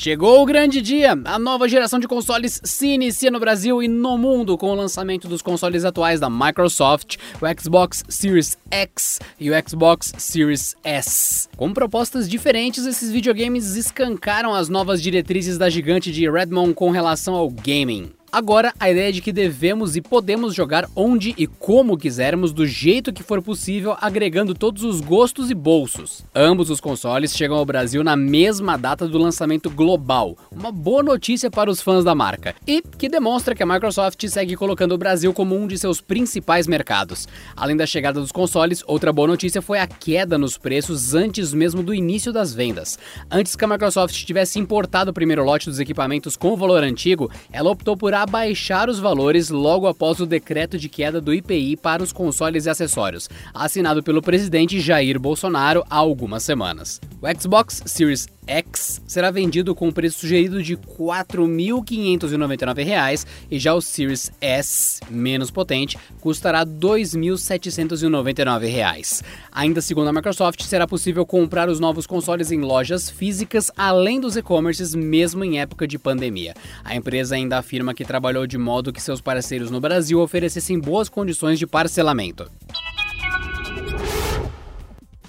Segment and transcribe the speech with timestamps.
[0.00, 1.12] Chegou o grande dia!
[1.26, 5.28] A nova geração de consoles se inicia no Brasil e no mundo com o lançamento
[5.28, 11.50] dos consoles atuais da Microsoft, o Xbox Series X e o Xbox Series S.
[11.54, 17.34] Com propostas diferentes, esses videogames escancaram as novas diretrizes da gigante de Redmond com relação
[17.34, 18.10] ao gaming.
[18.32, 23.12] Agora, a ideia de que devemos e podemos jogar onde e como quisermos, do jeito
[23.12, 26.24] que for possível, agregando todos os gostos e bolsos.
[26.32, 31.50] Ambos os consoles chegam ao Brasil na mesma data do lançamento global, uma boa notícia
[31.50, 35.34] para os fãs da marca, e que demonstra que a Microsoft segue colocando o Brasil
[35.34, 37.26] como um de seus principais mercados.
[37.56, 41.82] Além da chegada dos consoles, outra boa notícia foi a queda nos preços antes mesmo
[41.82, 42.96] do início das vendas.
[43.28, 47.28] Antes que a Microsoft tivesse importado o primeiro lote dos equipamentos com o valor antigo,
[47.50, 52.02] ela optou por abaixar os valores logo após o decreto de queda do IPI para
[52.02, 57.00] os consoles e acessórios, assinado pelo presidente Jair Bolsonaro há algumas semanas.
[57.20, 63.72] O Xbox Series X será vendido com o preço sugerido de R$ 4.599 e já
[63.72, 69.22] o Series S, menos potente, custará R$ 2.799.
[69.52, 74.36] Ainda segundo a Microsoft, será possível comprar os novos consoles em lojas físicas além dos
[74.36, 76.54] e-commerces mesmo em época de pandemia.
[76.84, 81.08] A empresa ainda afirma que trabalhou de modo que seus parceiros no Brasil oferecessem boas
[81.08, 82.50] condições de parcelamento.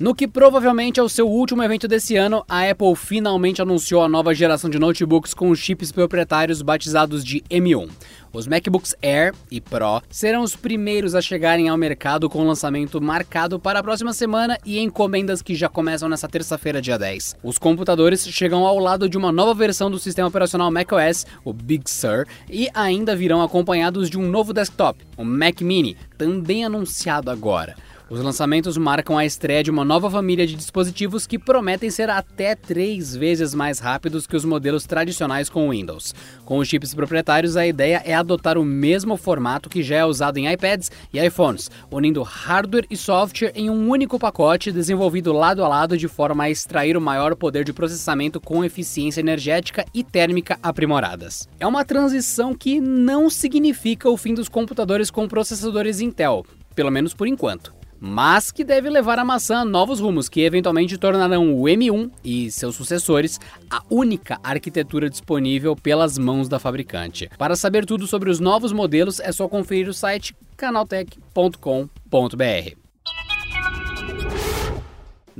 [0.00, 4.08] No que provavelmente é o seu último evento desse ano, a Apple finalmente anunciou a
[4.08, 7.86] nova geração de notebooks com chips proprietários batizados de M1.
[8.32, 12.98] Os MacBooks Air e Pro serão os primeiros a chegarem ao mercado com o lançamento
[12.98, 17.36] marcado para a próxima semana e encomendas que já começam nessa terça-feira, dia 10.
[17.42, 21.90] Os computadores chegam ao lado de uma nova versão do sistema operacional macOS, o Big
[21.90, 27.76] Sur, e ainda virão acompanhados de um novo desktop, o Mac Mini, também anunciado agora.
[28.10, 32.56] Os lançamentos marcam a estreia de uma nova família de dispositivos que prometem ser até
[32.56, 36.12] três vezes mais rápidos que os modelos tradicionais com Windows.
[36.44, 40.38] Com os chips proprietários, a ideia é adotar o mesmo formato que já é usado
[40.38, 45.68] em iPads e iPhones, unindo hardware e software em um único pacote desenvolvido lado a
[45.68, 50.58] lado de forma a extrair o maior poder de processamento com eficiência energética e térmica
[50.60, 51.48] aprimoradas.
[51.60, 56.44] É uma transição que não significa o fim dos computadores com processadores Intel,
[56.74, 60.96] pelo menos por enquanto mas que deve levar a maçã a novos rumos que eventualmente
[60.96, 63.38] tornarão o M1 e seus sucessores
[63.70, 67.30] a única arquitetura disponível pelas mãos da fabricante.
[67.36, 72.89] Para saber tudo sobre os novos modelos é só conferir o site canaltech.com.br.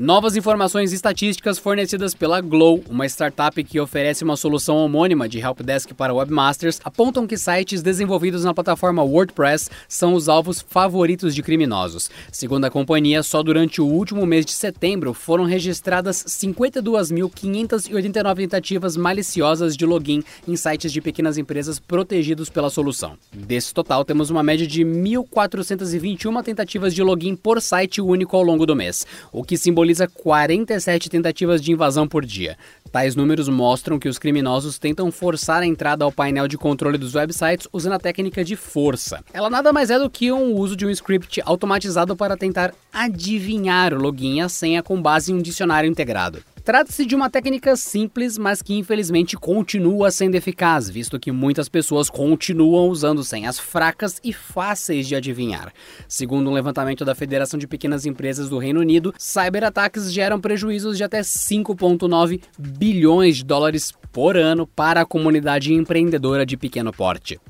[0.00, 5.92] Novas informações estatísticas fornecidas pela Glow, uma startup que oferece uma solução homônima de helpdesk
[5.92, 12.08] para webmasters, apontam que sites desenvolvidos na plataforma WordPress são os alvos favoritos de criminosos.
[12.30, 19.76] Segundo a companhia, só durante o último mês de setembro foram registradas 52.589 tentativas maliciosas
[19.76, 23.18] de login em sites de pequenas empresas protegidos pela solução.
[23.32, 28.64] Desse total, temos uma média de 1.421 tentativas de login por site único ao longo
[28.64, 32.56] do mês, o que simboliza simboliza 47 tentativas de invasão por dia.
[32.92, 37.14] Tais números mostram que os criminosos tentam forçar a entrada ao painel de controle dos
[37.14, 39.22] websites usando a técnica de força.
[39.32, 43.94] Ela nada mais é do que um uso de um script automatizado para tentar adivinhar
[43.94, 46.42] o login e a senha com base em um dicionário integrado.
[46.68, 52.10] Trata-se de uma técnica simples, mas que infelizmente continua sendo eficaz, visto que muitas pessoas
[52.10, 55.72] continuam usando senhas fracas e fáceis de adivinhar.
[56.06, 61.04] Segundo um levantamento da Federação de Pequenas Empresas do Reino Unido, cyberataques geram prejuízos de
[61.04, 67.40] até 5,9 bilhões de dólares por ano para a comunidade empreendedora de pequeno porte.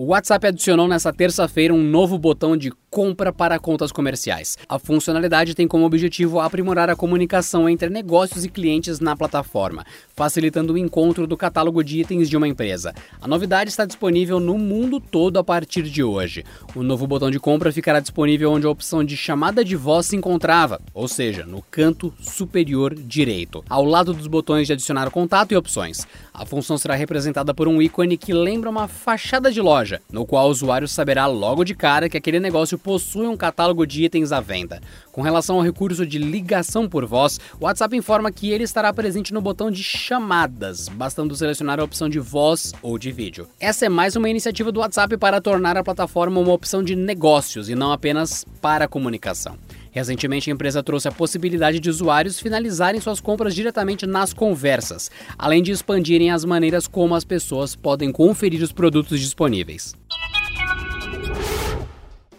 [0.00, 4.58] O WhatsApp adicionou nessa terça-feira um novo botão de compra para contas comerciais.
[4.68, 9.86] A funcionalidade tem como objetivo aprimorar a comunicação entre negócios e clientes na plataforma,
[10.16, 12.92] facilitando o encontro do catálogo de itens de uma empresa.
[13.20, 16.44] A novidade está disponível no mundo todo a partir de hoje.
[16.74, 20.16] O novo botão de compra ficará disponível onde a opção de chamada de voz se
[20.16, 25.56] encontrava, ou seja, no canto superior direito, ao lado dos botões de adicionar contato e
[25.56, 26.04] opções.
[26.34, 30.48] A função será representada por um ícone que lembra uma fachada de loja, no qual
[30.48, 34.40] o usuário saberá logo de cara que aquele negócio possui um catálogo de itens à
[34.40, 34.80] venda.
[35.12, 39.34] Com relação ao recurso de ligação por voz, o WhatsApp informa que ele estará presente
[39.34, 43.46] no botão de chamadas, bastando selecionar a opção de voz ou de vídeo.
[43.60, 47.68] Essa é mais uma iniciativa do WhatsApp para tornar a plataforma uma opção de negócios
[47.68, 49.58] e não apenas para comunicação.
[49.90, 55.62] Recentemente, a empresa trouxe a possibilidade de usuários finalizarem suas compras diretamente nas conversas, além
[55.62, 59.94] de expandirem as maneiras como as pessoas podem conferir os produtos disponíveis.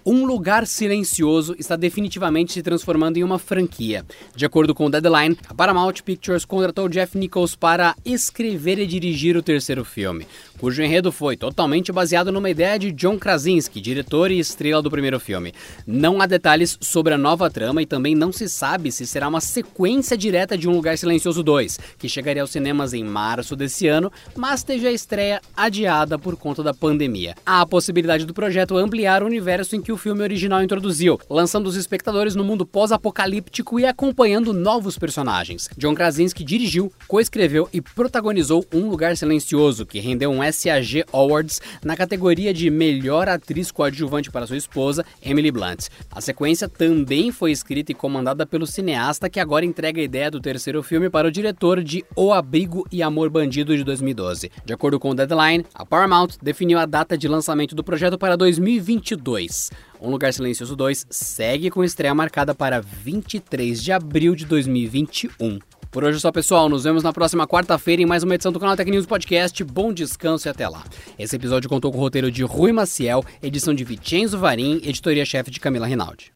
[0.06, 4.06] Um Lugar Silencioso está definitivamente se transformando em uma franquia.
[4.36, 9.36] De acordo com o Deadline, a Paramount Pictures contratou Jeff Nichols para escrever e dirigir
[9.36, 10.26] o terceiro filme,
[10.60, 15.20] cujo enredo foi totalmente baseado numa ideia de John Krasinski, diretor e estrela do primeiro
[15.20, 15.54] filme.
[15.88, 19.40] Não há detalhes sobre a nova trama e também não se sabe se será uma
[19.40, 24.12] sequência direta de Um Lugar Silencioso 2, que chegaria aos cinemas em março desse ano,
[24.36, 27.36] mas teve a estreia adiada por conta da pandemia.
[27.46, 31.68] Há a possibilidade do projeto ampliar o universo em que o filme original introduziu, lançando
[31.68, 35.70] os espectadores no mundo pós-apocalíptico e acompanhando novos personagens.
[35.78, 41.96] John Krasinski dirigiu, coescreveu e protagonizou Um Lugar Silencioso, que rendeu um SAG Awards na
[41.96, 45.88] categoria de Melhor Atriz Coadjuvante para sua esposa, Emily Blunt.
[46.12, 50.40] A sequência também foi escrita e comandada pelo cineasta que agora entrega a ideia do
[50.40, 54.52] terceiro filme para o diretor de O Abrigo e Amor Bandido de 2012.
[54.66, 58.36] De acordo com o Deadline, a Paramount definiu a data de lançamento do projeto para
[58.36, 59.72] 2022.
[60.02, 65.60] Um Lugar Silencioso 2 segue com estreia marcada para 23 de abril de 2021.
[65.92, 66.70] Por hoje é só, pessoal.
[66.70, 69.64] Nos vemos na próxima quarta-feira em mais uma edição do canal News Podcast.
[69.64, 70.84] Bom descanso e até lá.
[71.18, 75.60] Esse episódio contou com o roteiro de Rui Maciel, edição de Vicenzo Varim, editoria-chefe de
[75.60, 76.32] Camila Rinaldi.